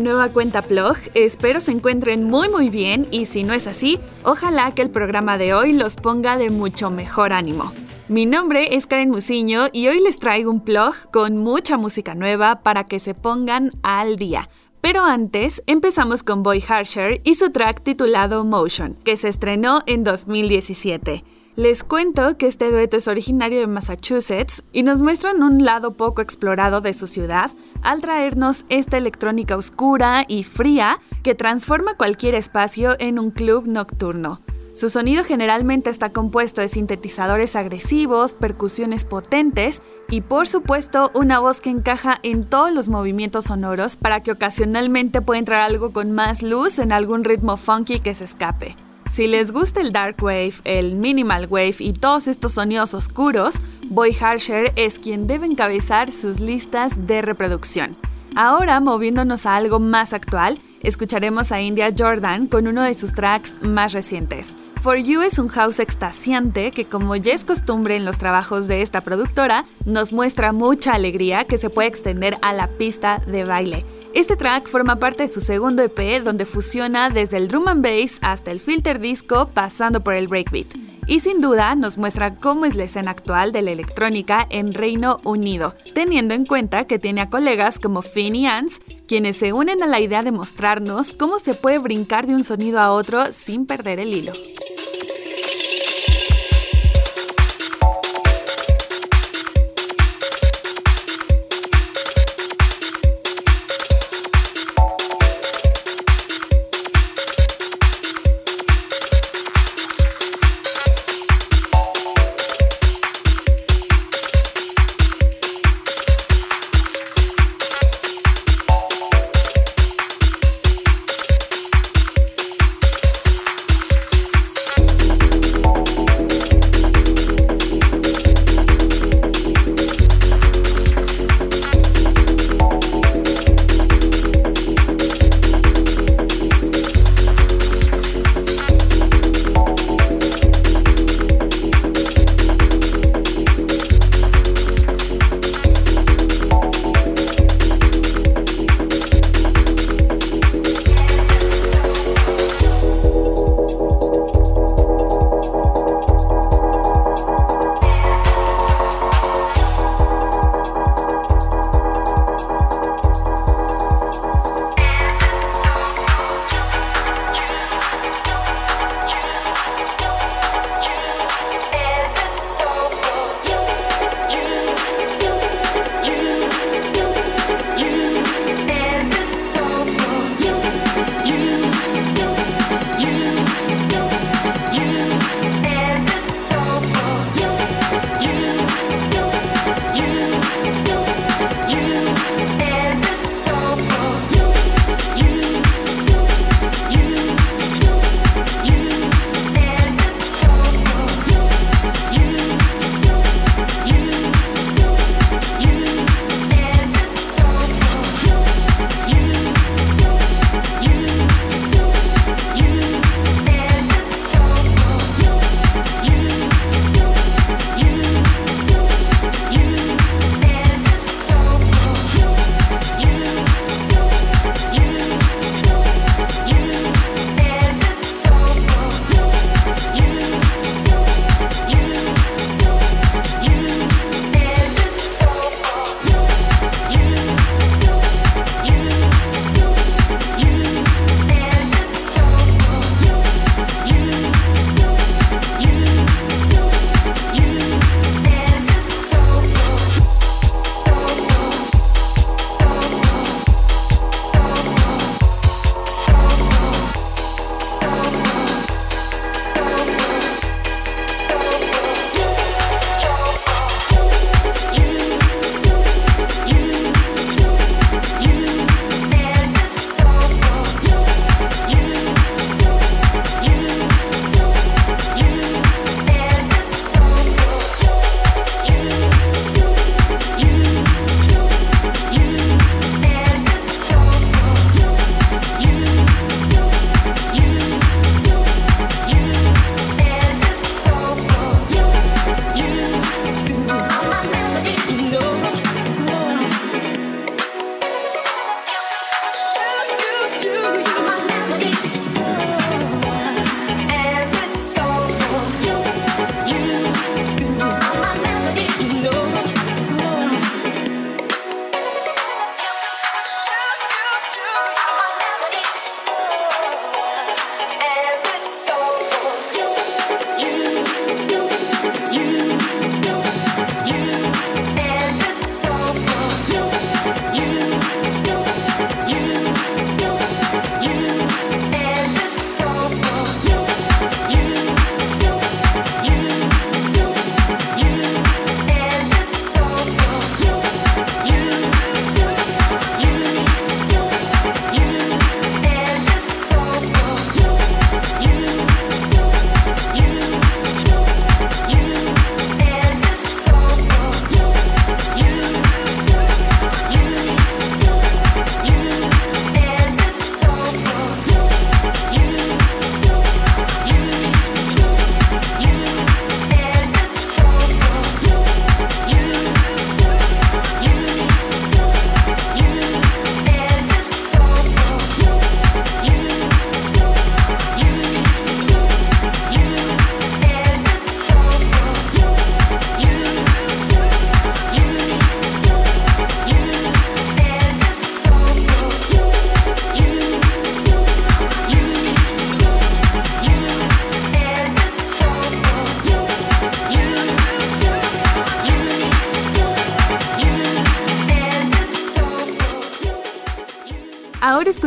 De 0.00 0.04
nuevo 0.04 0.22
a 0.22 0.32
Cuenta 0.32 0.62
Plog, 0.62 0.96
espero 1.12 1.60
se 1.60 1.72
encuentren 1.72 2.24
muy 2.24 2.48
muy 2.48 2.70
bien 2.70 3.06
y 3.10 3.26
si 3.26 3.44
no 3.44 3.52
es 3.52 3.66
así, 3.66 4.00
ojalá 4.24 4.72
que 4.74 4.80
el 4.80 4.88
programa 4.88 5.36
de 5.36 5.52
hoy 5.52 5.74
los 5.74 5.96
ponga 5.96 6.38
de 6.38 6.48
mucho 6.48 6.90
mejor 6.90 7.34
ánimo. 7.34 7.70
Mi 8.08 8.24
nombre 8.24 8.74
es 8.74 8.86
Karen 8.86 9.10
Musiño 9.10 9.66
y 9.74 9.88
hoy 9.88 10.00
les 10.00 10.18
traigo 10.18 10.50
un 10.50 10.64
plog 10.64 10.94
con 11.12 11.36
mucha 11.36 11.76
música 11.76 12.14
nueva 12.14 12.62
para 12.62 12.84
que 12.84 12.98
se 12.98 13.12
pongan 13.12 13.72
al 13.82 14.16
día. 14.16 14.48
Pero 14.80 15.04
antes, 15.04 15.62
empezamos 15.66 16.22
con 16.22 16.42
Boy 16.42 16.64
Harsher 16.66 17.20
y 17.22 17.34
su 17.34 17.50
track 17.50 17.82
titulado 17.82 18.42
Motion, 18.46 18.94
que 19.04 19.18
se 19.18 19.28
estrenó 19.28 19.80
en 19.84 20.02
2017. 20.02 21.24
Les 21.56 21.82
cuento 21.82 22.36
que 22.38 22.46
este 22.46 22.70
dueto 22.70 22.96
es 22.96 23.08
originario 23.08 23.58
de 23.58 23.66
Massachusetts 23.66 24.62
y 24.72 24.84
nos 24.84 25.02
muestran 25.02 25.42
un 25.42 25.64
lado 25.64 25.94
poco 25.94 26.22
explorado 26.22 26.80
de 26.80 26.94
su 26.94 27.08
ciudad 27.08 27.50
al 27.82 28.00
traernos 28.00 28.64
esta 28.68 28.96
electrónica 28.96 29.56
oscura 29.56 30.24
y 30.28 30.44
fría 30.44 31.00
que 31.24 31.34
transforma 31.34 31.96
cualquier 31.96 32.36
espacio 32.36 32.94
en 33.00 33.18
un 33.18 33.32
club 33.32 33.66
nocturno. 33.66 34.40
Su 34.74 34.88
sonido 34.88 35.24
generalmente 35.24 35.90
está 35.90 36.12
compuesto 36.12 36.60
de 36.60 36.68
sintetizadores 36.68 37.56
agresivos, 37.56 38.34
percusiones 38.34 39.04
potentes 39.04 39.82
y 40.08 40.20
por 40.20 40.46
supuesto 40.46 41.10
una 41.14 41.40
voz 41.40 41.60
que 41.60 41.70
encaja 41.70 42.18
en 42.22 42.44
todos 42.44 42.72
los 42.72 42.88
movimientos 42.88 43.46
sonoros 43.46 43.96
para 43.96 44.22
que 44.22 44.30
ocasionalmente 44.30 45.20
pueda 45.20 45.40
entrar 45.40 45.62
algo 45.62 45.92
con 45.92 46.12
más 46.12 46.44
luz 46.44 46.78
en 46.78 46.92
algún 46.92 47.24
ritmo 47.24 47.56
funky 47.56 47.98
que 47.98 48.14
se 48.14 48.24
escape. 48.24 48.76
Si 49.10 49.26
les 49.26 49.50
gusta 49.50 49.80
el 49.80 49.90
dark 49.90 50.22
wave, 50.22 50.54
el 50.62 50.94
minimal 50.94 51.48
wave 51.50 51.74
y 51.80 51.94
todos 51.94 52.28
estos 52.28 52.52
sonidos 52.52 52.94
oscuros, 52.94 53.56
Boy 53.88 54.16
Harsher 54.18 54.72
es 54.76 55.00
quien 55.00 55.26
debe 55.26 55.46
encabezar 55.46 56.12
sus 56.12 56.38
listas 56.38 56.92
de 57.08 57.20
reproducción. 57.20 57.96
Ahora, 58.36 58.78
moviéndonos 58.78 59.46
a 59.46 59.56
algo 59.56 59.80
más 59.80 60.12
actual, 60.12 60.60
escucharemos 60.80 61.50
a 61.50 61.60
India 61.60 61.92
Jordan 61.96 62.46
con 62.46 62.68
uno 62.68 62.84
de 62.84 62.94
sus 62.94 63.12
tracks 63.12 63.56
más 63.60 63.92
recientes. 63.92 64.54
For 64.80 64.96
You 64.96 65.22
es 65.22 65.40
un 65.40 65.48
house 65.48 65.80
extasiante 65.80 66.70
que, 66.70 66.84
como 66.84 67.16
ya 67.16 67.34
es 67.34 67.44
costumbre 67.44 67.96
en 67.96 68.04
los 68.04 68.16
trabajos 68.16 68.68
de 68.68 68.80
esta 68.80 69.00
productora, 69.00 69.64
nos 69.84 70.12
muestra 70.12 70.52
mucha 70.52 70.94
alegría 70.94 71.46
que 71.46 71.58
se 71.58 71.68
puede 71.68 71.88
extender 71.88 72.38
a 72.42 72.52
la 72.52 72.68
pista 72.68 73.20
de 73.26 73.44
baile. 73.44 73.84
Este 74.12 74.34
track 74.34 74.68
forma 74.68 74.96
parte 74.96 75.22
de 75.22 75.32
su 75.32 75.40
segundo 75.40 75.82
EP 75.82 76.22
donde 76.24 76.44
fusiona 76.44 77.10
desde 77.10 77.36
el 77.36 77.46
drum 77.46 77.68
and 77.68 77.82
bass 77.82 78.18
hasta 78.22 78.50
el 78.50 78.58
filter 78.58 78.98
disco 78.98 79.48
pasando 79.54 80.00
por 80.00 80.14
el 80.14 80.26
breakbeat. 80.26 80.66
Y 81.06 81.20
sin 81.20 81.40
duda 81.40 81.74
nos 81.76 81.96
muestra 81.96 82.34
cómo 82.34 82.66
es 82.66 82.74
la 82.74 82.84
escena 82.84 83.12
actual 83.12 83.52
de 83.52 83.62
la 83.62 83.70
electrónica 83.70 84.46
en 84.50 84.74
Reino 84.74 85.18
Unido, 85.24 85.74
teniendo 85.94 86.34
en 86.34 86.44
cuenta 86.44 86.86
que 86.86 86.98
tiene 86.98 87.20
a 87.20 87.30
colegas 87.30 87.78
como 87.78 88.02
Finn 88.02 88.34
y 88.34 88.46
Ans, 88.46 88.80
quienes 89.06 89.36
se 89.36 89.52
unen 89.52 89.82
a 89.82 89.86
la 89.86 90.00
idea 90.00 90.22
de 90.22 90.32
mostrarnos 90.32 91.12
cómo 91.12 91.38
se 91.38 91.54
puede 91.54 91.78
brincar 91.78 92.26
de 92.26 92.34
un 92.34 92.44
sonido 92.44 92.80
a 92.80 92.92
otro 92.92 93.32
sin 93.32 93.66
perder 93.66 94.00
el 94.00 94.14
hilo. 94.14 94.32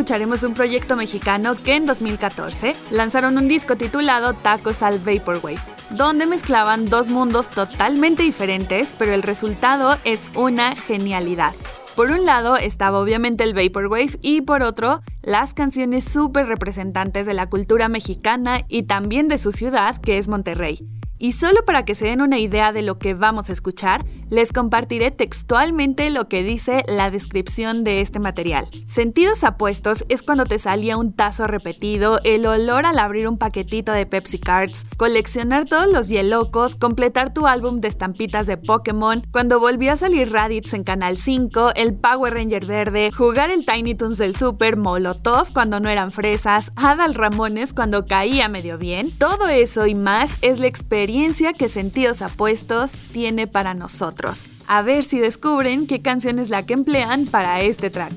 Escucharemos 0.04 0.42
un 0.42 0.52
proyecto 0.52 0.96
mexicano 0.96 1.56
que 1.56 1.76
en 1.76 1.86
2014 1.86 2.74
lanzaron 2.90 3.38
un 3.38 3.48
disco 3.48 3.76
titulado 3.76 4.34
Tacos 4.34 4.82
al 4.82 4.98
Vaporwave, 4.98 5.56
donde 5.88 6.26
mezclaban 6.26 6.90
dos 6.90 7.08
mundos 7.08 7.48
totalmente 7.48 8.22
diferentes, 8.22 8.94
pero 8.98 9.14
el 9.14 9.22
resultado 9.22 9.96
es 10.04 10.30
una 10.34 10.76
genialidad. 10.76 11.54
Por 11.96 12.10
un 12.10 12.26
lado 12.26 12.56
estaba 12.56 13.00
obviamente 13.00 13.44
el 13.44 13.54
Vaporwave 13.54 14.18
y 14.20 14.42
por 14.42 14.62
otro 14.62 15.00
las 15.22 15.54
canciones 15.54 16.04
súper 16.04 16.48
representantes 16.48 17.24
de 17.24 17.32
la 17.32 17.48
cultura 17.48 17.88
mexicana 17.88 18.60
y 18.68 18.82
también 18.82 19.28
de 19.28 19.38
su 19.38 19.52
ciudad, 19.52 19.98
que 20.02 20.18
es 20.18 20.28
Monterrey. 20.28 20.86
Y 21.24 21.32
solo 21.32 21.64
para 21.64 21.86
que 21.86 21.94
se 21.94 22.04
den 22.04 22.20
una 22.20 22.38
idea 22.38 22.70
de 22.70 22.82
lo 22.82 22.98
que 22.98 23.14
vamos 23.14 23.48
a 23.48 23.54
escuchar, 23.54 24.04
les 24.28 24.52
compartiré 24.52 25.10
textualmente 25.10 26.10
lo 26.10 26.28
que 26.28 26.42
dice 26.42 26.82
la 26.86 27.10
descripción 27.10 27.82
de 27.82 28.02
este 28.02 28.18
material. 28.18 28.68
Sentidos 28.84 29.42
apuestos 29.42 30.04
es 30.10 30.20
cuando 30.20 30.44
te 30.44 30.58
salía 30.58 30.98
un 30.98 31.14
tazo 31.14 31.46
repetido, 31.46 32.18
el 32.24 32.44
olor 32.44 32.84
al 32.84 32.98
abrir 32.98 33.26
un 33.26 33.38
paquetito 33.38 33.90
de 33.92 34.04
Pepsi 34.04 34.38
Cards, 34.38 34.84
coleccionar 34.98 35.64
todos 35.64 35.88
los 35.88 36.08
hielocos, 36.08 36.74
completar 36.74 37.32
tu 37.32 37.46
álbum 37.46 37.80
de 37.80 37.88
estampitas 37.88 38.46
de 38.46 38.58
Pokémon, 38.58 39.22
cuando 39.30 39.60
volvió 39.60 39.92
a 39.92 39.96
salir 39.96 40.30
Raditz 40.30 40.74
en 40.74 40.84
Canal 40.84 41.16
5, 41.16 41.70
el 41.74 41.94
Power 41.94 42.34
Ranger 42.34 42.66
verde, 42.66 43.10
jugar 43.12 43.50
el 43.50 43.64
Tiny 43.64 43.94
Toons 43.94 44.18
del 44.18 44.36
Super, 44.36 44.76
Molotov 44.76 45.50
cuando 45.54 45.80
no 45.80 45.88
eran 45.88 46.10
fresas, 46.10 46.70
Adal 46.76 47.14
Ramones 47.14 47.72
cuando 47.72 48.04
caía 48.04 48.50
medio 48.50 48.76
bien, 48.76 49.10
todo 49.16 49.48
eso 49.48 49.86
y 49.86 49.94
más 49.94 50.36
es 50.42 50.60
la 50.60 50.66
experiencia 50.66 51.13
que 51.56 51.68
Sentidos 51.68 52.22
Apuestos 52.22 52.92
tiene 53.12 53.46
para 53.46 53.74
nosotros. 53.74 54.48
A 54.66 54.82
ver 54.82 55.04
si 55.04 55.20
descubren 55.20 55.86
qué 55.86 56.02
canción 56.02 56.40
es 56.40 56.50
la 56.50 56.64
que 56.64 56.74
emplean 56.74 57.26
para 57.26 57.60
este 57.60 57.88
track. 57.88 58.12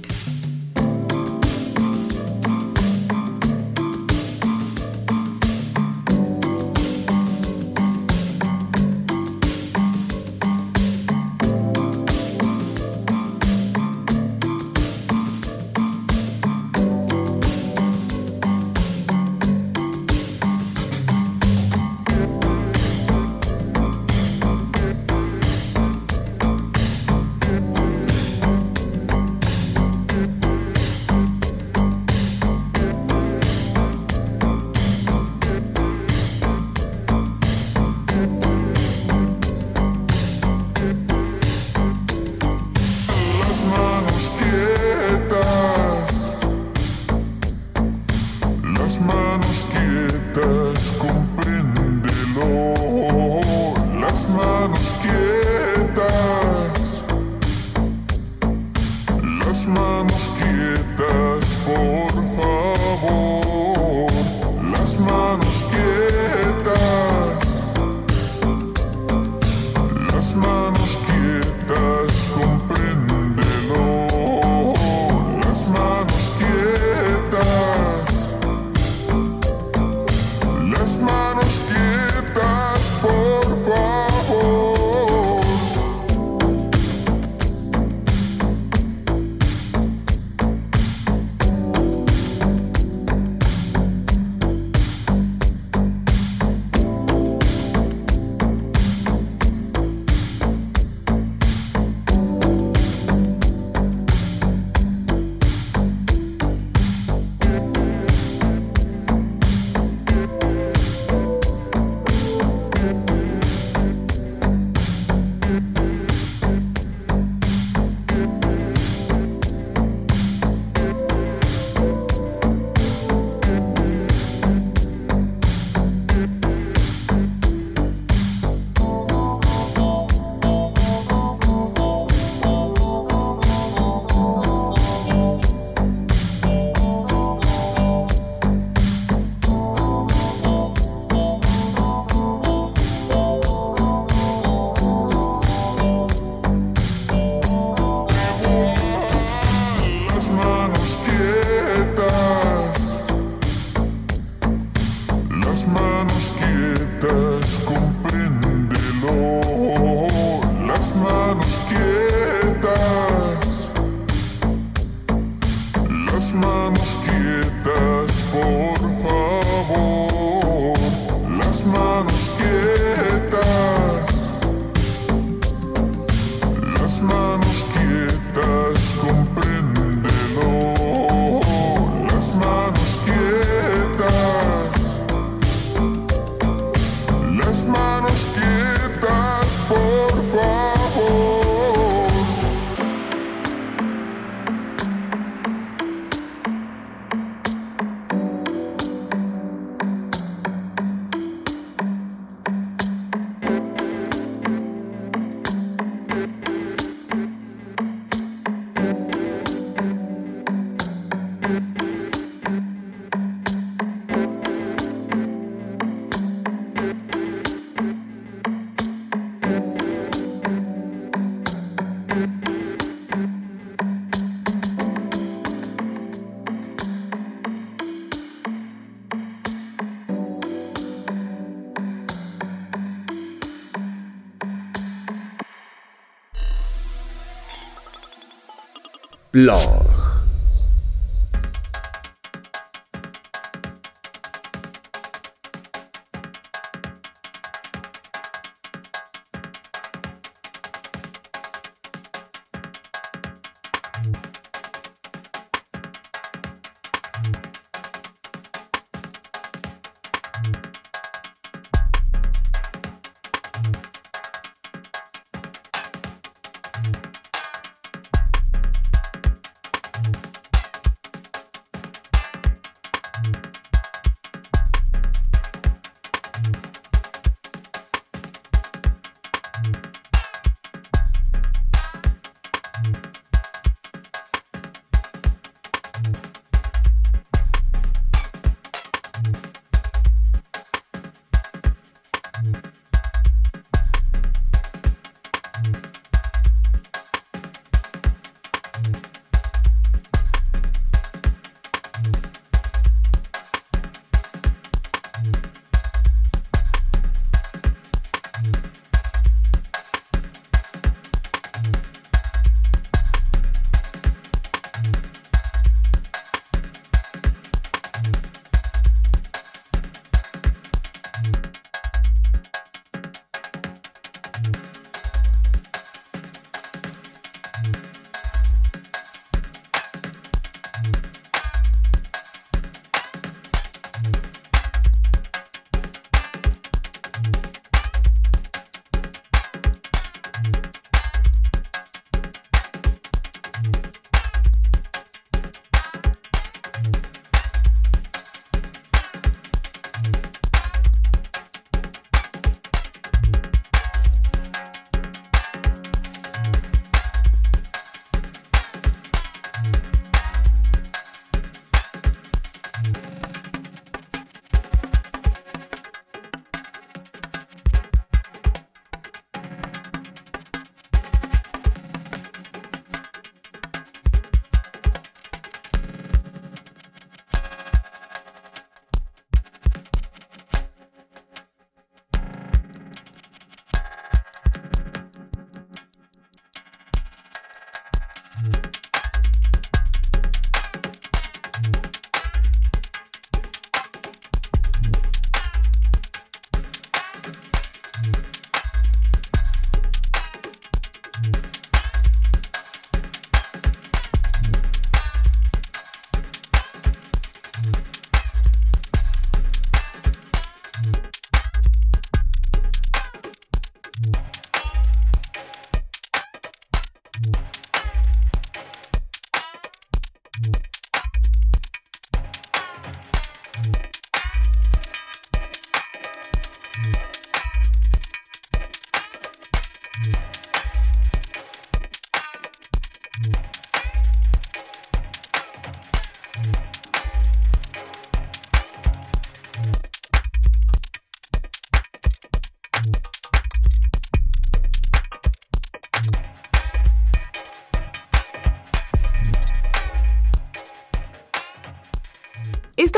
Blog. 239.37 239.96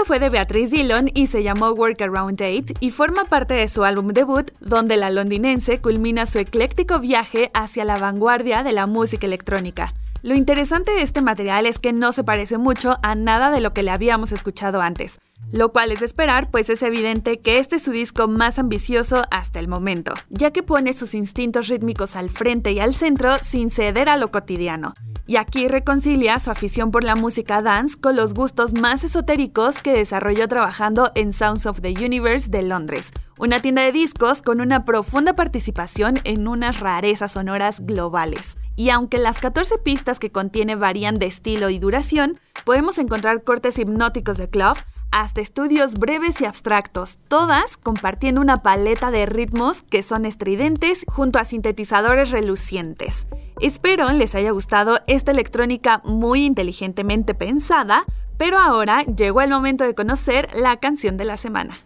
Fue 0.10 0.17
de 0.17 0.32
Beatriz 0.32 0.72
Dillon 0.72 1.12
y 1.13 1.28
se 1.28 1.43
llamó 1.43 1.69
Workaround 1.69 2.36
Date 2.36 2.74
y 2.80 2.89
forma 2.89 3.26
parte 3.26 3.54
de 3.54 3.67
su 3.67 3.84
álbum 3.84 4.08
debut, 4.08 4.50
donde 4.60 4.98
la 4.98 5.12
londinense 5.12 5.82
culmina 5.82 6.26
su 6.26 6.39
ecléctico 6.39 7.00
viaje 7.00 7.52
hacia 7.54 7.86
la 7.86 8.00
vanguardia 8.00 8.63
de 8.63 8.72
la 8.72 8.88
música 8.88 9.28
electrónica. 9.28 9.93
Lo 10.24 10.34
interesante 10.34 10.93
de 10.93 11.04
este 11.04 11.22
material 11.22 11.67
es 11.67 11.78
que 11.78 11.93
no 11.93 12.12
se 12.12 12.24
parece 12.24 12.58
mucho 12.58 12.95
a 13.04 13.13
nada 13.13 13.52
de 13.52 13.62
lo 13.62 13.72
que 13.72 13.84
le 13.84 13.91
habíamos 13.91 14.32
escuchado 14.32 14.82
antes, 14.82 15.19
lo 15.52 15.72
cual 15.72 15.91
es 15.91 16.00
de 16.00 16.08
esperar, 16.08 16.50
pues 16.50 16.72
es 16.72 16.82
evidente 16.82 17.38
que 17.38 17.60
este 17.60 17.76
es 17.76 17.84
su 17.84 17.91
disco 17.91 18.28
más 18.28 18.58
ambicioso 18.58 19.22
hasta 19.30 19.60
el 19.60 19.67
momento, 19.67 20.15
ya 20.30 20.50
que 20.50 20.63
pone 20.63 20.93
sus 20.93 21.13
instintos 21.13 21.67
rítmicos 21.67 22.15
al 22.15 22.32
frente 22.32 22.72
y 22.72 22.80
al 22.80 22.95
centro 22.95 23.38
sin 23.43 23.69
ceder 23.69 24.10
a 24.10 24.17
lo 24.17 24.32
cotidiano. 24.32 24.95
Y 25.30 25.38
aquí 25.38 25.68
reconcilia 25.68 26.39
su 26.39 26.50
afición 26.50 26.89
por 26.89 27.04
la 27.04 27.13
música 27.13 27.62
dance 27.62 27.96
con 27.96 28.15
los 28.15 28.34
gustos 28.34 28.74
más 28.74 29.04
esotéricos 29.04 29.78
que 29.78 29.94
desarrolló 29.94 30.48
trabajando 30.48 31.12
en 31.13 31.34
Sounds 31.34 31.68
of 31.68 31.82
the 31.82 31.94
Universe 32.04 32.50
de 32.50 32.63
Londres, 32.63 33.12
una 33.38 33.60
tienda 33.60 33.84
de 33.84 33.92
discos 33.92 34.42
con 34.42 34.60
una 34.60 34.86
profunda 34.86 35.36
participación 35.36 36.15
en 36.24 36.48
unas 36.48 36.80
rarezas 36.80 37.34
sonoras 37.34 37.86
globales. 37.86 38.58
Y 38.76 38.89
aunque 38.89 39.20
las 39.20 39.38
14 39.38 39.78
pistas 39.78 40.18
que 40.18 40.32
contiene 40.32 40.74
varían 40.74 41.20
de 41.20 41.28
estilo 41.28 41.70
y 41.70 41.78
duración, 41.78 42.39
podemos 42.65 42.98
encontrar 42.98 43.44
cortes 43.44 43.78
hipnóticos 43.78 44.39
de 44.39 44.50
club, 44.50 44.78
hasta 45.12 45.41
estudios 45.41 45.95
breves 45.95 46.41
y 46.41 46.45
abstractos, 46.45 47.17
todas 47.28 47.78
compartiendo 47.78 48.41
una 48.41 48.63
paleta 48.63 49.12
de 49.12 49.26
ritmos 49.26 49.82
que 49.82 50.04
son 50.04 50.26
estridentes 50.26 51.06
junto 51.08 51.39
a 51.39 51.43
sintetizadores 51.43 52.32
relucientes. 52.32 53.28
Espero 53.62 54.12
les 54.12 54.36
haya 54.36 54.52
gustado 54.52 55.00
esta 55.08 55.32
electrónica 55.32 56.02
muy 56.06 56.45
inteligentemente 56.45 57.34
pensada, 57.34 58.06
pero 58.38 58.58
ahora 58.58 59.04
llegó 59.04 59.41
el 59.41 59.50
momento 59.50 59.84
de 59.84 59.95
conocer 59.95 60.50
la 60.54 60.78
canción 60.78 61.17
de 61.17 61.26
la 61.26 61.38
semana. 61.38 61.78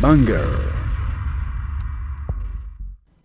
Banger. 0.00 0.70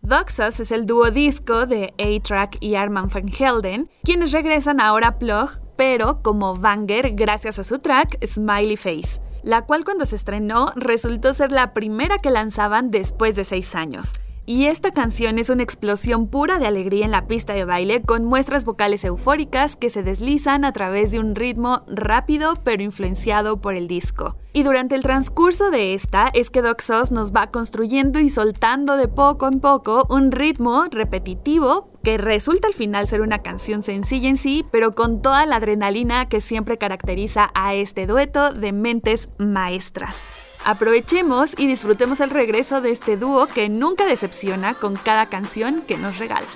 Doxas 0.01 0.59
es 0.59 0.69
el 0.71 0.85
dúo 0.85 1.09
disco 1.09 1.65
de 1.65 1.93
A-Track 1.97 2.57
y 2.59 2.75
Arman 2.75 3.09
van 3.09 3.27
Helden, 3.27 3.89
quienes 4.03 4.31
regresan 4.31 4.79
ahora 4.79 5.07
a 5.07 5.17
Plug, 5.17 5.49
pero 5.75 6.21
como 6.21 6.55
banger 6.55 7.11
gracias 7.15 7.59
a 7.59 7.63
su 7.63 7.79
track 7.79 8.17
Smiley 8.25 8.77
Face, 8.77 9.21
la 9.43 9.65
cual 9.65 9.83
cuando 9.85 10.05
se 10.05 10.15
estrenó 10.15 10.71
resultó 10.75 11.33
ser 11.33 11.51
la 11.51 11.73
primera 11.73 12.17
que 12.17 12.31
lanzaban 12.31 12.91
después 12.91 13.35
de 13.35 13.45
seis 13.45 13.75
años. 13.75 14.13
Y 14.47 14.67
esta 14.67 14.91
canción 14.91 15.39
es 15.39 15.49
una 15.49 15.63
explosión 15.63 16.27
pura 16.27 16.59
de 16.59 16.67
alegría 16.67 17.05
en 17.05 17.11
la 17.11 17.25
pista 17.25 17.53
de 17.53 17.65
baile 17.65 18.03
con 18.03 18.25
muestras 18.25 18.63
vocales 18.63 19.03
eufóricas 19.03 19.75
que 19.75 19.89
se 19.89 20.03
deslizan 20.03 20.65
a 20.65 20.71
través 20.71 21.09
de 21.09 21.19
un 21.19 21.33
ritmo 21.33 21.81
rápido 21.87 22.53
pero 22.63 22.83
influenciado 22.83 23.59
por 23.59 23.73
el 23.73 23.87
disco. 23.87 24.37
Y 24.53 24.61
durante 24.61 24.93
el 24.93 25.01
transcurso 25.01 25.71
de 25.71 25.95
esta 25.95 26.29
es 26.35 26.51
que 26.51 26.61
Doc 26.61 26.81
Sauce 26.81 27.11
nos 27.11 27.33
va 27.33 27.49
construyendo 27.49 28.19
y 28.19 28.29
soltando 28.29 28.97
de 28.97 29.07
poco 29.07 29.47
en 29.47 29.59
poco 29.59 30.05
un 30.11 30.31
ritmo 30.31 30.85
repetitivo 30.91 31.89
que 32.03 32.19
resulta 32.19 32.67
al 32.67 32.75
final 32.75 33.07
ser 33.07 33.21
una 33.21 33.41
canción 33.41 33.81
sencilla 33.81 34.29
en 34.29 34.37
sí, 34.37 34.63
pero 34.71 34.91
con 34.91 35.23
toda 35.23 35.47
la 35.47 35.55
adrenalina 35.55 36.29
que 36.29 36.39
siempre 36.39 36.77
caracteriza 36.77 37.49
a 37.55 37.73
este 37.73 38.05
dueto 38.05 38.53
de 38.53 38.71
mentes 38.73 39.27
maestras. 39.39 40.44
Aprovechemos 40.65 41.53
y 41.59 41.67
disfrutemos 41.67 42.19
el 42.21 42.31
regreso 42.31 42.81
de 42.81 42.89
este 42.89 43.17
dúo 43.17 43.45
que 43.45 43.69
nunca 43.69 44.07
decepciona 44.07 44.73
con 44.73 44.95
cada 44.95 45.27
canción 45.27 45.83
que 45.87 45.95
nos 45.95 46.17
regala. 46.17 46.47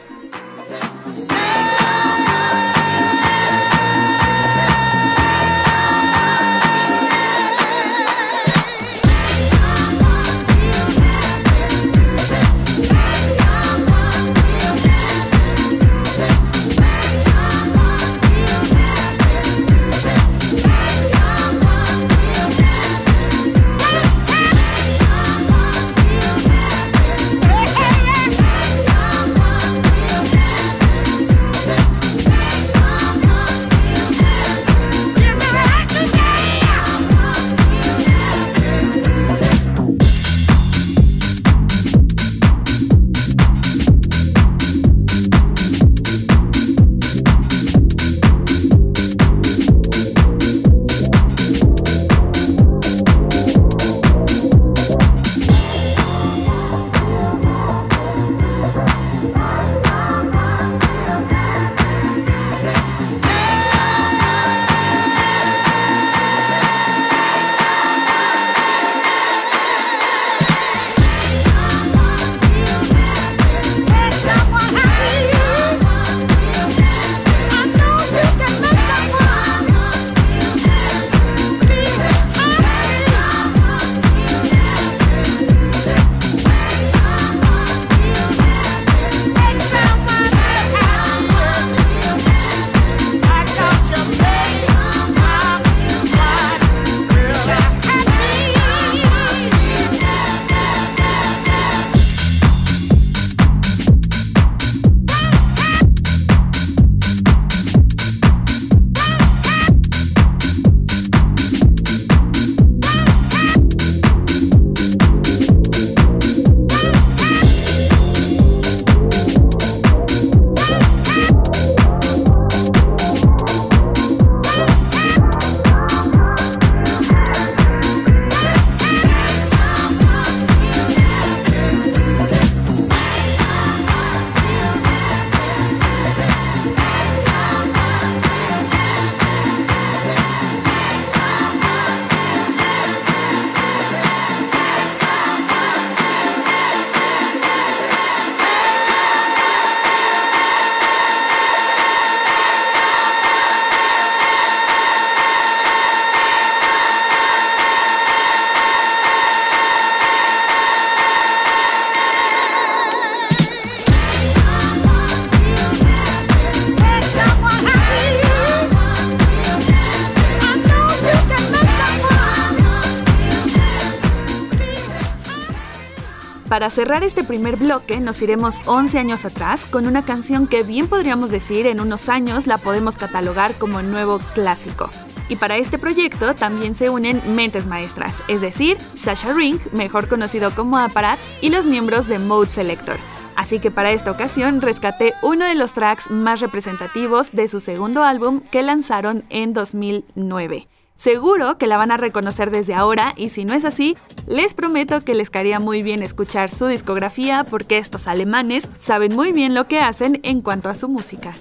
Para 176.70 176.76
cerrar 176.86 177.04
este 177.04 177.24
primer 177.24 177.58
bloque 177.58 178.00
nos 178.00 178.22
iremos 178.22 178.62
11 178.68 179.00
años 179.00 179.26
atrás 179.26 179.66
con 179.66 179.88
una 179.88 180.06
canción 180.06 180.46
que 180.46 180.62
bien 180.62 180.88
podríamos 180.88 181.32
decir 181.32 181.66
en 181.66 181.80
unos 181.80 182.10
años 182.10 182.46
la 182.46 182.60
podemos 182.60 182.96
catalogar 182.96 183.56
como 183.56 183.82
nuevo 183.82 184.20
clásico. 184.36 184.92
Y 185.30 185.38
para 185.38 185.58
este 185.58 185.80
proyecto 185.80 186.36
también 186.36 186.76
se 186.76 186.92
unen 186.92 187.24
mentes 187.36 187.66
maestras, 187.66 188.22
es 188.28 188.40
decir, 188.40 188.78
Sasha 188.94 189.34
Ring, 189.34 189.60
mejor 189.72 190.08
conocido 190.08 190.54
como 190.54 190.78
Aparat, 190.78 191.20
y 191.42 191.50
los 191.50 191.66
miembros 191.66 192.06
de 192.06 192.20
Mode 192.20 192.52
Selector. 192.52 192.98
Así 193.36 193.58
que 193.58 193.72
para 193.72 193.90
esta 193.90 194.12
ocasión 194.12 194.62
rescaté 194.62 195.16
uno 195.24 195.46
de 195.48 195.56
los 195.56 195.74
tracks 195.74 196.12
más 196.12 196.40
representativos 196.40 197.32
de 197.32 197.48
su 197.48 197.62
segundo 197.62 198.04
álbum 198.04 198.42
que 198.42 198.62
lanzaron 198.62 199.26
en 199.30 199.54
2009. 199.54 200.68
Seguro 201.00 201.58
que 201.58 201.66
la 201.66 201.78
van 201.78 201.92
a 201.92 201.98
reconocer 201.98 202.52
desde 202.52 202.74
ahora 202.74 203.14
y 203.16 203.30
si 203.30 203.46
no 203.46 203.54
es 203.54 203.64
así, 203.64 203.96
les 204.28 204.54
prometo 204.54 205.06
que 205.06 205.16
les 205.16 205.30
caería 205.30 205.58
muy 205.58 205.82
bien 205.82 206.04
escuchar 206.04 206.50
su 206.50 206.66
discografía 206.66 207.46
porque 207.46 207.78
estos 207.78 208.06
alemanes 208.06 208.68
saben 208.76 209.16
muy 209.16 209.32
bien 209.32 209.56
lo 209.56 209.66
que 209.66 209.80
hacen 209.80 210.20
en 210.24 210.42
cuanto 210.42 210.68
a 210.68 210.76
su 210.76 210.90
música. 210.90 211.38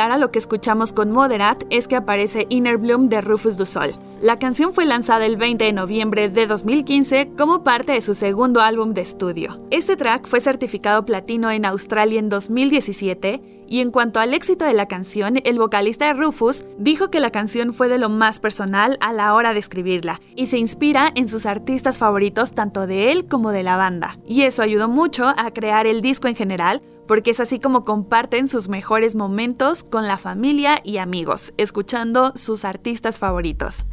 Similar 0.00 0.12
a 0.12 0.18
lo 0.18 0.30
que 0.30 0.38
escuchamos 0.38 0.94
con 0.94 1.10
Moderat 1.10 1.64
es 1.68 1.86
que 1.86 1.96
aparece 1.96 2.46
Inner 2.48 2.78
Bloom 2.78 3.10
de 3.10 3.20
Rufus 3.20 3.58
Du 3.58 3.66
Sol. 3.66 3.94
La 4.22 4.38
canción 4.38 4.72
fue 4.72 4.86
lanzada 4.86 5.26
el 5.26 5.36
20 5.36 5.64
de 5.64 5.72
noviembre 5.74 6.30
de 6.30 6.46
2015 6.46 7.32
como 7.36 7.62
parte 7.64 7.92
de 7.92 8.00
su 8.00 8.14
segundo 8.14 8.62
álbum 8.62 8.94
de 8.94 9.02
estudio. 9.02 9.60
Este 9.70 9.96
track 9.96 10.26
fue 10.26 10.40
certificado 10.40 11.04
platino 11.04 11.50
en 11.50 11.66
Australia 11.66 12.18
en 12.18 12.30
2017 12.30 13.42
y 13.68 13.80
en 13.80 13.90
cuanto 13.90 14.20
al 14.20 14.32
éxito 14.32 14.64
de 14.64 14.72
la 14.72 14.86
canción, 14.86 15.38
el 15.44 15.58
vocalista 15.58 16.06
de 16.06 16.14
Rufus 16.14 16.64
dijo 16.78 17.10
que 17.10 17.20
la 17.20 17.30
canción 17.30 17.74
fue 17.74 17.88
de 17.88 17.98
lo 17.98 18.08
más 18.08 18.40
personal 18.40 18.96
a 19.00 19.12
la 19.12 19.34
hora 19.34 19.52
de 19.52 19.60
escribirla 19.60 20.20
y 20.34 20.46
se 20.46 20.56
inspira 20.56 21.12
en 21.14 21.28
sus 21.28 21.44
artistas 21.44 21.98
favoritos 21.98 22.52
tanto 22.52 22.86
de 22.86 23.12
él 23.12 23.26
como 23.26 23.52
de 23.52 23.62
la 23.62 23.76
banda. 23.76 24.18
Y 24.26 24.42
eso 24.42 24.62
ayudó 24.62 24.88
mucho 24.88 25.28
a 25.28 25.50
crear 25.52 25.86
el 25.86 26.00
disco 26.00 26.26
en 26.26 26.36
general 26.36 26.82
porque 27.10 27.32
es 27.32 27.40
así 27.40 27.58
como 27.58 27.84
comparten 27.84 28.46
sus 28.46 28.68
mejores 28.68 29.16
momentos 29.16 29.82
con 29.82 30.06
la 30.06 30.16
familia 30.16 30.80
y 30.84 30.98
amigos, 30.98 31.52
escuchando 31.56 32.32
sus 32.36 32.64
artistas 32.64 33.18
favoritos. 33.18 33.84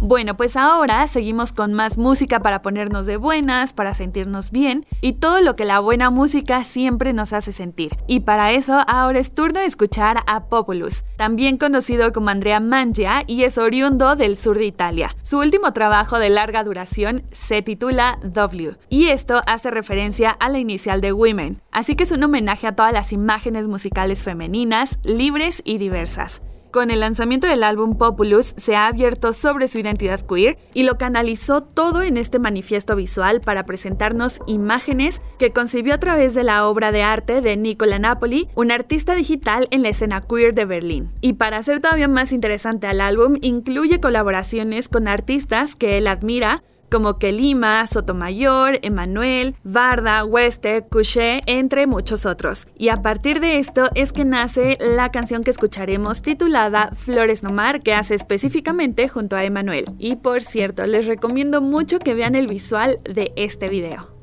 Bueno, 0.00 0.36
pues 0.36 0.56
ahora 0.56 1.06
seguimos 1.06 1.52
con 1.52 1.72
más 1.72 1.96
música 1.96 2.40
para 2.40 2.60
ponernos 2.62 3.06
de 3.06 3.16
buenas, 3.16 3.72
para 3.72 3.94
sentirnos 3.94 4.50
bien 4.50 4.84
y 5.00 5.14
todo 5.14 5.40
lo 5.40 5.56
que 5.56 5.64
la 5.64 5.80
buena 5.80 6.10
música 6.10 6.62
siempre 6.64 7.12
nos 7.12 7.32
hace 7.32 7.52
sentir. 7.52 7.96
Y 8.06 8.20
para 8.20 8.52
eso 8.52 8.82
ahora 8.86 9.18
es 9.18 9.32
turno 9.32 9.60
de 9.60 9.66
escuchar 9.66 10.18
a 10.26 10.44
Populus, 10.44 11.04
también 11.16 11.56
conocido 11.56 12.12
como 12.12 12.28
Andrea 12.28 12.60
Mangia 12.60 13.24
y 13.26 13.44
es 13.44 13.56
oriundo 13.56 14.14
del 14.14 14.36
sur 14.36 14.58
de 14.58 14.66
Italia. 14.66 15.16
Su 15.22 15.38
último 15.38 15.72
trabajo 15.72 16.18
de 16.18 16.28
larga 16.28 16.64
duración 16.64 17.22
se 17.32 17.62
titula 17.62 18.18
W 18.22 18.76
y 18.90 19.08
esto 19.08 19.42
hace 19.46 19.70
referencia 19.70 20.30
a 20.30 20.48
la 20.50 20.58
inicial 20.58 21.00
de 21.00 21.12
Women, 21.12 21.62
así 21.72 21.94
que 21.96 22.04
es 22.04 22.12
un 22.12 22.22
homenaje 22.22 22.66
a 22.66 22.76
todas 22.76 22.92
las 22.92 23.12
imágenes 23.12 23.68
musicales 23.68 24.22
femeninas, 24.22 24.98
libres 25.02 25.62
y 25.64 25.78
diversas. 25.78 26.42
Con 26.74 26.90
el 26.90 26.98
lanzamiento 26.98 27.46
del 27.46 27.62
álbum 27.62 27.96
Populus 27.96 28.52
se 28.56 28.74
ha 28.74 28.88
abierto 28.88 29.32
sobre 29.32 29.68
su 29.68 29.78
identidad 29.78 30.22
queer 30.22 30.58
y 30.74 30.82
lo 30.82 30.98
canalizó 30.98 31.62
todo 31.62 32.02
en 32.02 32.16
este 32.16 32.40
manifiesto 32.40 32.96
visual 32.96 33.40
para 33.40 33.64
presentarnos 33.64 34.40
imágenes 34.48 35.22
que 35.38 35.52
concibió 35.52 35.94
a 35.94 36.00
través 36.00 36.34
de 36.34 36.42
la 36.42 36.66
obra 36.66 36.90
de 36.90 37.04
arte 37.04 37.42
de 37.42 37.56
Nicola 37.56 38.00
Napoli, 38.00 38.48
un 38.56 38.72
artista 38.72 39.14
digital 39.14 39.68
en 39.70 39.84
la 39.84 39.90
escena 39.90 40.20
queer 40.20 40.52
de 40.52 40.64
Berlín. 40.64 41.12
Y 41.20 41.34
para 41.34 41.58
hacer 41.58 41.78
todavía 41.78 42.08
más 42.08 42.32
interesante 42.32 42.88
al 42.88 43.00
álbum, 43.00 43.36
incluye 43.40 44.00
colaboraciones 44.00 44.88
con 44.88 45.06
artistas 45.06 45.76
que 45.76 45.96
él 45.96 46.08
admira, 46.08 46.64
como 46.94 47.18
Kelima, 47.18 47.84
Sotomayor, 47.88 48.78
Emanuel, 48.82 49.56
Varda, 49.64 50.24
Weste, 50.24 50.86
Couché, 50.88 51.42
entre 51.46 51.88
muchos 51.88 52.24
otros. 52.24 52.68
Y 52.78 52.90
a 52.90 53.02
partir 53.02 53.40
de 53.40 53.58
esto 53.58 53.90
es 53.96 54.12
que 54.12 54.24
nace 54.24 54.78
la 54.78 55.10
canción 55.10 55.42
que 55.42 55.50
escucharemos 55.50 56.22
titulada 56.22 56.92
Flores 56.94 57.42
no 57.42 57.50
mar, 57.50 57.80
que 57.80 57.94
hace 57.94 58.14
específicamente 58.14 59.08
junto 59.08 59.34
a 59.34 59.42
Emanuel. 59.42 59.86
Y 59.98 60.14
por 60.14 60.40
cierto, 60.40 60.86
les 60.86 61.06
recomiendo 61.06 61.60
mucho 61.60 61.98
que 61.98 62.14
vean 62.14 62.36
el 62.36 62.46
visual 62.46 63.00
de 63.02 63.32
este 63.34 63.68
video. 63.68 64.13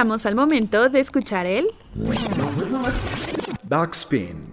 Llegamos 0.00 0.24
al 0.24 0.34
momento 0.34 0.88
de 0.88 0.98
escuchar 0.98 1.44
el 1.44 1.66
Backspin. 3.64 4.50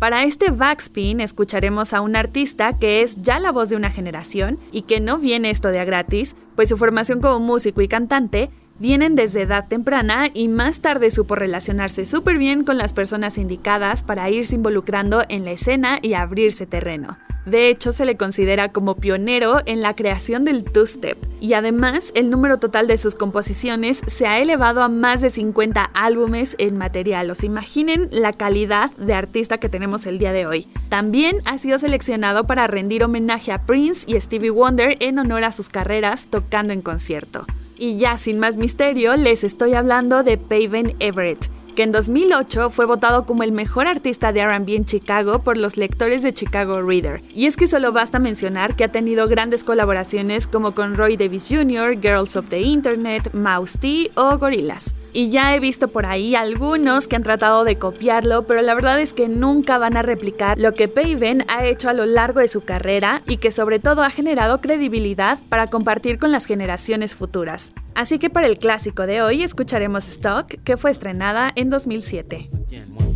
Para 0.00 0.24
este 0.24 0.50
backspin 0.50 1.20
escucharemos 1.20 1.92
a 1.92 2.00
un 2.00 2.16
artista 2.16 2.76
que 2.76 3.02
es 3.02 3.14
ya 3.22 3.38
la 3.38 3.52
voz 3.52 3.68
de 3.68 3.76
una 3.76 3.90
generación 3.90 4.58
y 4.72 4.82
que 4.82 4.98
no 4.98 5.18
viene 5.18 5.50
esto 5.50 5.68
de 5.68 5.78
a 5.78 5.84
gratis, 5.84 6.34
pues 6.56 6.68
su 6.68 6.76
formación 6.76 7.20
como 7.20 7.38
músico 7.38 7.82
y 7.82 7.86
cantante 7.86 8.50
vienen 8.78 9.14
desde 9.14 9.42
edad 9.42 9.68
temprana 9.68 10.26
y 10.32 10.48
más 10.48 10.80
tarde 10.80 11.10
supo 11.10 11.34
relacionarse 11.34 12.06
súper 12.06 12.38
bien 12.38 12.64
con 12.64 12.78
las 12.78 12.92
personas 12.92 13.38
indicadas 13.38 14.02
para 14.02 14.30
irse 14.30 14.54
involucrando 14.54 15.22
en 15.28 15.44
la 15.44 15.52
escena 15.52 15.98
y 16.02 16.14
abrirse 16.14 16.66
terreno. 16.66 17.18
De 17.46 17.68
hecho, 17.68 17.92
se 17.92 18.06
le 18.06 18.16
considera 18.16 18.70
como 18.70 18.96
pionero 18.96 19.58
en 19.66 19.82
la 19.82 19.94
creación 19.94 20.44
del 20.44 20.64
two-step, 20.64 21.18
y 21.40 21.52
además 21.52 22.10
el 22.14 22.30
número 22.30 22.58
total 22.58 22.86
de 22.86 22.96
sus 22.96 23.14
composiciones 23.14 24.00
se 24.06 24.26
ha 24.26 24.38
elevado 24.40 24.82
a 24.82 24.88
más 24.88 25.20
de 25.20 25.28
50 25.28 25.90
álbumes 25.92 26.56
en 26.58 26.78
material. 26.78 27.30
O 27.30 27.34
imaginen 27.44 28.08
la 28.10 28.32
calidad 28.32 28.90
de 28.92 29.12
artista 29.12 29.58
que 29.58 29.68
tenemos 29.68 30.06
el 30.06 30.18
día 30.18 30.32
de 30.32 30.46
hoy. 30.46 30.68
También 30.88 31.42
ha 31.44 31.58
sido 31.58 31.78
seleccionado 31.78 32.46
para 32.46 32.66
rendir 32.66 33.04
homenaje 33.04 33.52
a 33.52 33.66
Prince 33.66 34.10
y 34.10 34.18
Stevie 34.18 34.50
Wonder 34.50 34.96
en 35.00 35.18
honor 35.18 35.44
a 35.44 35.52
sus 35.52 35.68
carreras 35.68 36.28
tocando 36.30 36.72
en 36.72 36.80
concierto. 36.80 37.44
Y 37.76 37.96
ya 37.96 38.16
sin 38.16 38.38
más 38.38 38.56
misterio, 38.56 39.16
les 39.16 39.44
estoy 39.44 39.74
hablando 39.74 40.22
de 40.22 40.38
Paven 40.38 40.94
Everett 41.00 41.50
que 41.74 41.82
en 41.82 41.92
2008 41.92 42.70
fue 42.70 42.86
votado 42.86 43.26
como 43.26 43.42
el 43.42 43.52
mejor 43.52 43.86
artista 43.86 44.32
de 44.32 44.46
RB 44.46 44.76
en 44.76 44.84
Chicago 44.84 45.40
por 45.40 45.56
los 45.56 45.76
lectores 45.76 46.22
de 46.22 46.32
Chicago 46.32 46.80
Reader. 46.80 47.22
Y 47.34 47.46
es 47.46 47.56
que 47.56 47.66
solo 47.66 47.92
basta 47.92 48.18
mencionar 48.18 48.76
que 48.76 48.84
ha 48.84 48.92
tenido 48.92 49.28
grandes 49.28 49.64
colaboraciones 49.64 50.46
como 50.46 50.72
con 50.74 50.96
Roy 50.96 51.16
Davis 51.16 51.48
Jr., 51.48 52.00
Girls 52.00 52.36
of 52.36 52.48
the 52.48 52.60
Internet, 52.60 53.34
Mouse 53.34 53.78
T 53.78 54.10
o 54.14 54.38
Gorillaz. 54.38 54.94
Y 55.16 55.30
ya 55.30 55.54
he 55.54 55.60
visto 55.60 55.86
por 55.86 56.06
ahí 56.06 56.34
algunos 56.34 57.06
que 57.06 57.14
han 57.14 57.22
tratado 57.22 57.62
de 57.62 57.78
copiarlo, 57.78 58.48
pero 58.48 58.62
la 58.62 58.74
verdad 58.74 59.00
es 59.00 59.12
que 59.12 59.28
nunca 59.28 59.78
van 59.78 59.96
a 59.96 60.02
replicar 60.02 60.58
lo 60.58 60.74
que 60.74 60.88
Paven 60.88 61.44
ha 61.46 61.64
hecho 61.64 61.88
a 61.88 61.92
lo 61.92 62.04
largo 62.04 62.40
de 62.40 62.48
su 62.48 62.62
carrera 62.62 63.22
y 63.28 63.36
que 63.36 63.52
sobre 63.52 63.78
todo 63.78 64.02
ha 64.02 64.10
generado 64.10 64.60
credibilidad 64.60 65.38
para 65.48 65.68
compartir 65.68 66.18
con 66.18 66.32
las 66.32 66.46
generaciones 66.46 67.14
futuras. 67.14 67.72
Así 67.94 68.18
que 68.18 68.28
para 68.28 68.48
el 68.48 68.58
clásico 68.58 69.06
de 69.06 69.22
hoy 69.22 69.44
escucharemos 69.44 70.08
Stock, 70.08 70.48
que 70.64 70.76
fue 70.76 70.90
estrenada 70.90 71.52
en 71.54 71.70
2007. 71.70 72.48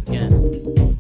Bueno, 0.07 0.98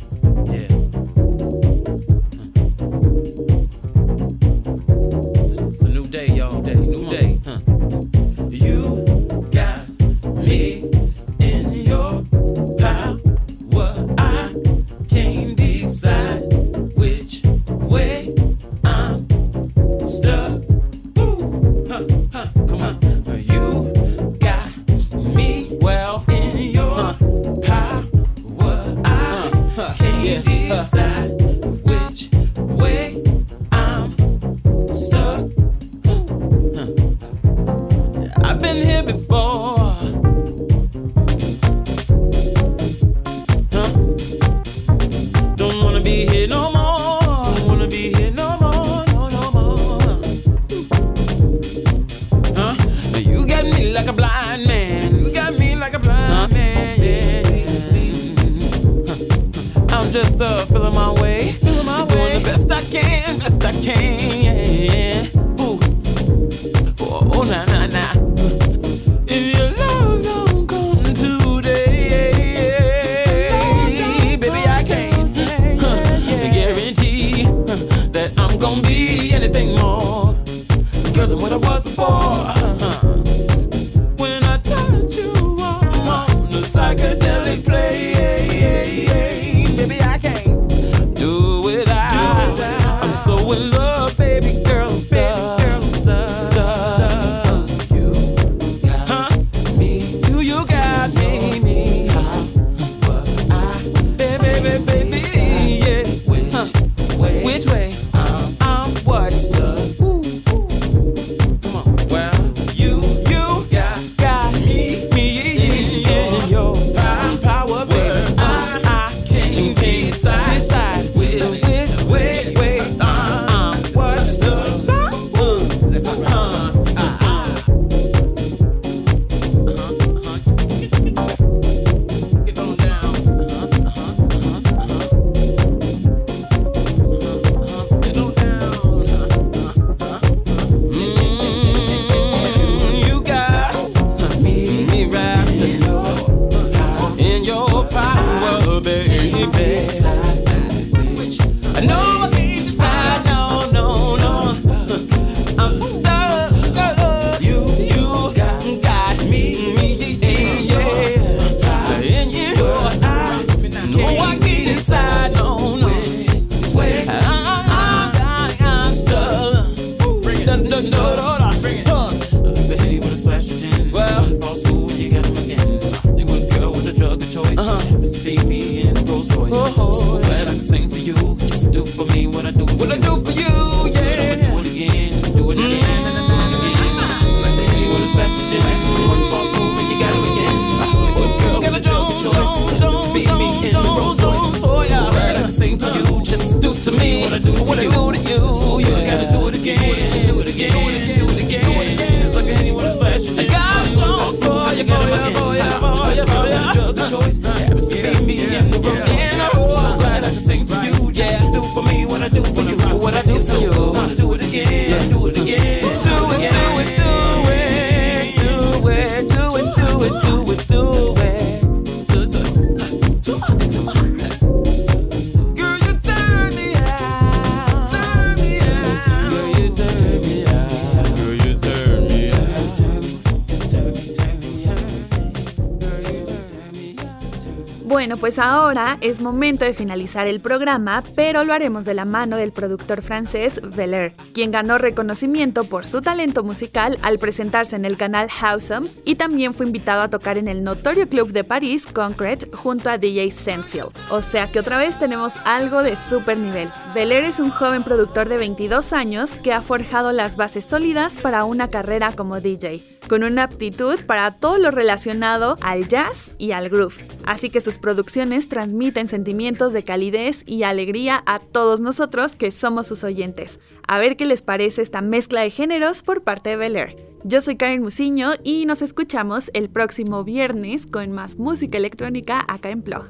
pues 238.38 238.46
ahora 238.46 238.98
es 239.00 239.20
momento 239.20 239.64
de 239.64 239.74
finalizar 239.74 240.28
el 240.28 240.38
programa, 240.40 241.02
pero 241.16 241.42
lo 241.42 241.52
haremos 241.52 241.84
de 241.84 241.94
la 241.94 242.04
mano 242.04 242.36
del 242.36 242.52
productor 242.52 243.02
francés 243.02 243.60
Veller, 243.74 244.14
quien 244.38 244.52
ganó 244.52 244.78
reconocimiento 244.78 245.64
por 245.64 245.84
su 245.84 246.00
talento 246.00 246.44
musical 246.44 246.96
al 247.02 247.18
presentarse 247.18 247.74
en 247.74 247.84
el 247.84 247.96
canal 247.96 248.28
Howsome 248.30 248.88
y 249.04 249.16
también 249.16 249.52
fue 249.52 249.66
invitado 249.66 250.00
a 250.00 250.10
tocar 250.10 250.38
en 250.38 250.46
el 250.46 250.62
notorio 250.62 251.08
club 251.08 251.32
de 251.32 251.42
París 251.42 251.88
Concrete 251.92 252.48
junto 252.54 252.88
a 252.88 252.98
DJ 252.98 253.32
Senfield. 253.32 253.90
O 254.10 254.22
sea 254.22 254.46
que 254.46 254.60
otra 254.60 254.78
vez 254.78 254.96
tenemos 254.96 255.34
algo 255.44 255.82
de 255.82 255.96
super 255.96 256.38
nivel. 256.38 256.70
Veller 256.94 257.24
es 257.24 257.40
un 257.40 257.50
joven 257.50 257.82
productor 257.82 258.28
de 258.28 258.36
22 258.36 258.92
años 258.92 259.34
que 259.34 259.52
ha 259.52 259.60
forjado 259.60 260.12
las 260.12 260.36
bases 260.36 260.66
sólidas 260.66 261.16
para 261.16 261.42
una 261.42 261.68
carrera 261.68 262.12
como 262.12 262.40
DJ, 262.40 262.80
con 263.08 263.24
una 263.24 263.42
aptitud 263.42 263.98
para 264.06 264.30
todo 264.30 264.58
lo 264.58 264.70
relacionado 264.70 265.56
al 265.62 265.88
jazz 265.88 266.30
y 266.38 266.52
al 266.52 266.68
groove. 266.68 266.94
Así 267.24 267.50
que 267.50 267.60
sus 267.60 267.78
producciones 267.78 268.48
transmiten 268.48 269.08
sentimientos 269.08 269.72
de 269.72 269.82
calidez 269.82 270.44
y 270.46 270.62
alegría 270.62 271.24
a 271.26 271.40
todos 271.40 271.80
nosotros 271.80 272.36
que 272.36 272.52
somos 272.52 272.86
sus 272.86 273.02
oyentes. 273.02 273.58
A 273.90 273.98
ver 273.98 274.18
qué 274.18 274.26
les 274.26 274.42
parece 274.42 274.82
esta 274.82 275.00
mezcla 275.00 275.40
de 275.40 275.50
géneros 275.50 276.02
por 276.02 276.22
parte 276.22 276.50
de 276.50 276.56
Bel 276.56 276.76
Air. 276.76 276.96
Yo 277.24 277.40
soy 277.40 277.56
Karen 277.56 277.80
Musiño 277.80 278.32
y 278.44 278.66
nos 278.66 278.82
escuchamos 278.82 279.50
el 279.54 279.70
próximo 279.70 280.24
viernes 280.24 280.86
con 280.86 281.10
más 281.10 281.38
música 281.38 281.78
electrónica 281.78 282.44
acá 282.46 282.68
en 282.68 282.82
Plog. 282.82 283.06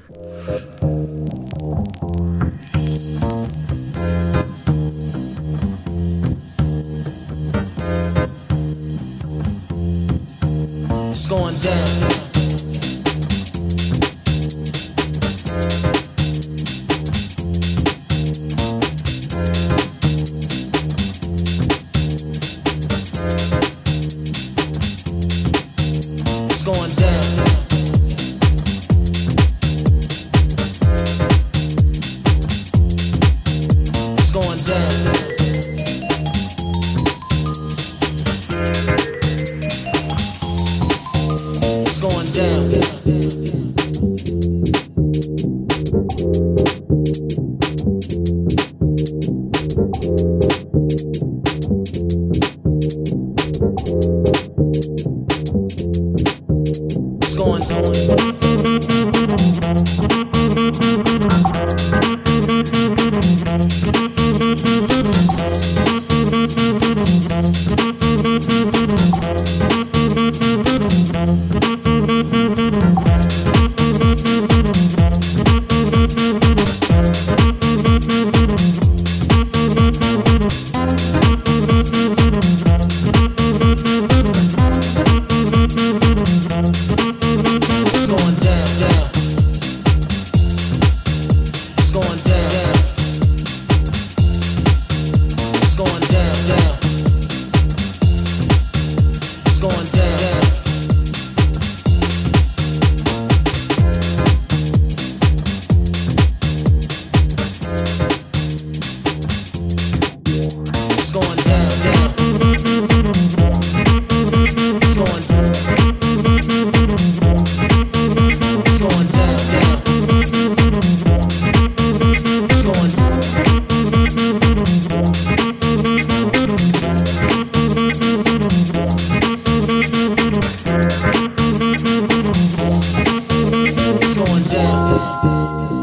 Down. 135.22 135.77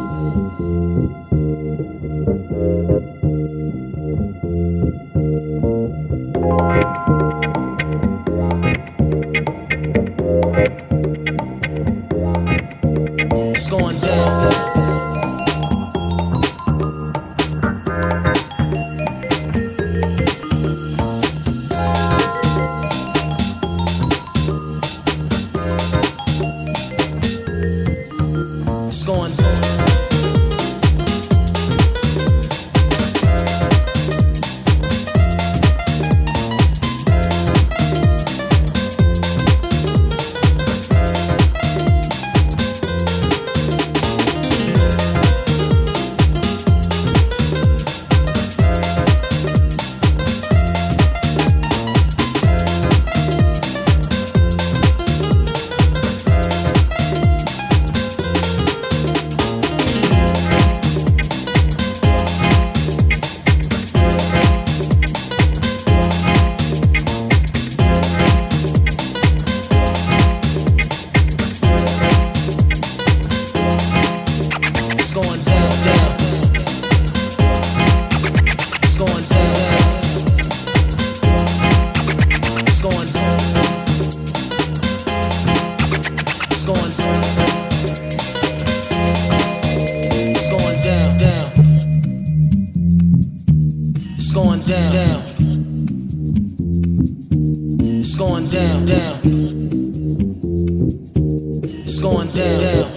It's 101.97 102.03
going 102.03 102.27
down. 102.31 102.59
down. 102.59 102.91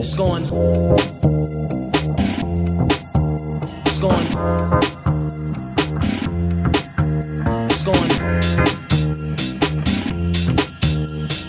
It's 0.00 0.16
going. 0.16 0.42
It's 3.84 4.00
going. 4.00 4.26
It's 7.70 7.84
going. 7.84 8.10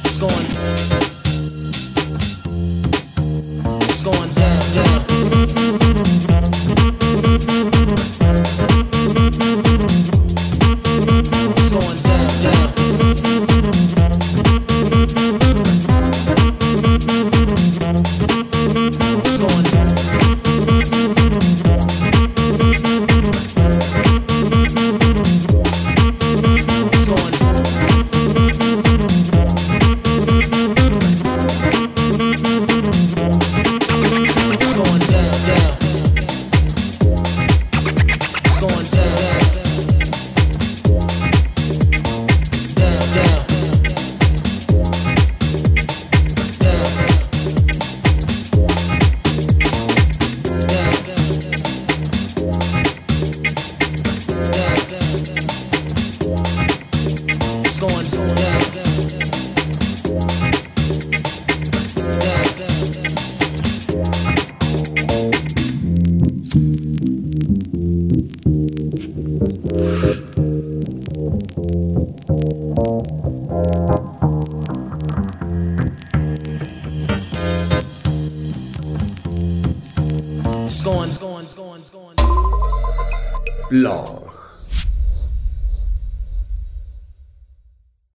It's 0.05 0.19
going. 0.19 0.45
It's 3.81 4.03
going 4.03 4.29
down. 4.35 4.61
down. 4.75 5.06